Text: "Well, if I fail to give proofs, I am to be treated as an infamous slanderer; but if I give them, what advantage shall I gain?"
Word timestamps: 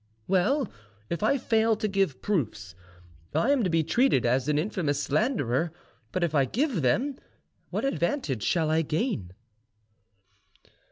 "Well, 0.27 0.67
if 1.11 1.21
I 1.21 1.37
fail 1.37 1.75
to 1.75 1.87
give 1.87 2.23
proofs, 2.23 2.73
I 3.35 3.51
am 3.51 3.63
to 3.63 3.69
be 3.69 3.83
treated 3.83 4.25
as 4.25 4.49
an 4.49 4.57
infamous 4.57 4.99
slanderer; 5.03 5.71
but 6.11 6.23
if 6.23 6.33
I 6.33 6.45
give 6.45 6.81
them, 6.81 7.17
what 7.69 7.85
advantage 7.85 8.41
shall 8.41 8.71
I 8.71 8.81
gain?" 8.81 9.31